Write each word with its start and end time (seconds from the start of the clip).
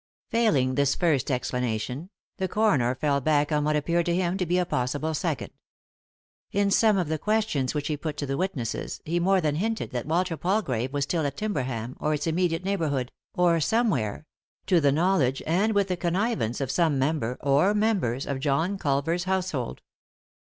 Failing 0.31 0.73
this 0.73 0.95
first 0.95 1.29
explanation, 1.29 2.09
the 2.37 2.47
coroner 2.47 2.95
fell 2.95 3.21
back 3.21 3.51
on 3.51 3.63
what 3.63 3.75
appeared 3.75 4.07
to 4.07 4.15
him 4.15 4.35
to 4.37 4.47
be 4.47 4.57
a 4.57 4.65
possible 4.65 5.13
second. 5.13 5.51
In 6.51 6.71
some 6.71 6.97
of 6.97 7.07
the 7.07 7.19
questions 7.19 7.75
which 7.75 7.85
he 7.85 7.95
put 7.95 8.17
to 8.17 8.33
witnesses 8.35 8.99
he 9.05 9.19
more 9.19 9.39
than 9.39 9.57
hinted 9.57 9.91
that 9.91 10.07
Walter 10.07 10.37
Palgrave 10.37 10.91
was 10.91 11.03
still 11.03 11.23
at 11.23 11.37
Timberham, 11.37 11.97
or 11.99 12.15
its 12.15 12.25
immediate 12.25 12.63
neighbour 12.63 12.87
hood— 12.89 13.11
or 13.35 13.59
somewhere— 13.59 14.25
to 14.65 14.81
the 14.81 14.91
knowledge 14.91 15.43
and 15.45 15.73
with 15.75 15.87
the 15.87 15.97
connivance 15.97 16.61
of 16.61 16.71
some 16.71 16.97
member 16.97 17.37
or 17.39 17.75
members 17.75 18.25
of 18.25 18.39
John 18.39 18.79
Culver's 18.79 19.25
household. 19.25 19.83